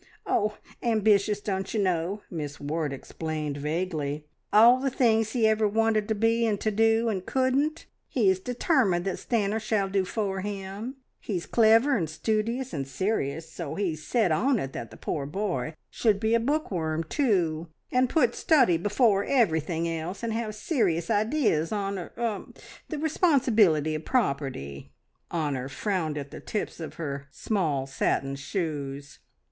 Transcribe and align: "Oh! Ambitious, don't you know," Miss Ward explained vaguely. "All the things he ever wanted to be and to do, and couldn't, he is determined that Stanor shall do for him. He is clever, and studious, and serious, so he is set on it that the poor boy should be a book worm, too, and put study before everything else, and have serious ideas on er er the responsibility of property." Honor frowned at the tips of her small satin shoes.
"Oh! 0.25 0.57
Ambitious, 0.81 1.41
don't 1.41 1.71
you 1.75 1.79
know," 1.79 2.23
Miss 2.31 2.59
Ward 2.59 2.91
explained 2.91 3.57
vaguely. 3.57 4.25
"All 4.51 4.79
the 4.79 4.89
things 4.89 5.33
he 5.33 5.45
ever 5.45 5.67
wanted 5.67 6.07
to 6.07 6.15
be 6.15 6.43
and 6.47 6.59
to 6.59 6.71
do, 6.71 7.07
and 7.07 7.23
couldn't, 7.23 7.85
he 8.09 8.27
is 8.27 8.39
determined 8.39 9.05
that 9.05 9.19
Stanor 9.19 9.59
shall 9.59 9.87
do 9.87 10.03
for 10.03 10.41
him. 10.41 10.95
He 11.19 11.35
is 11.35 11.45
clever, 11.45 11.95
and 11.95 12.09
studious, 12.09 12.73
and 12.73 12.87
serious, 12.87 13.51
so 13.51 13.75
he 13.75 13.91
is 13.91 14.03
set 14.03 14.31
on 14.31 14.57
it 14.57 14.73
that 14.73 14.89
the 14.89 14.97
poor 14.97 15.27
boy 15.27 15.75
should 15.91 16.19
be 16.19 16.33
a 16.33 16.39
book 16.39 16.71
worm, 16.71 17.03
too, 17.03 17.67
and 17.91 18.09
put 18.09 18.33
study 18.33 18.77
before 18.77 19.23
everything 19.23 19.87
else, 19.87 20.23
and 20.23 20.33
have 20.33 20.55
serious 20.55 21.11
ideas 21.11 21.71
on 21.71 21.99
er 21.99 22.11
er 22.17 22.45
the 22.89 22.97
responsibility 22.97 23.93
of 23.93 24.03
property." 24.05 24.91
Honor 25.29 25.69
frowned 25.69 26.17
at 26.17 26.31
the 26.31 26.39
tips 26.39 26.79
of 26.79 26.95
her 26.95 27.27
small 27.29 27.85
satin 27.85 28.35
shoes. 28.35 29.19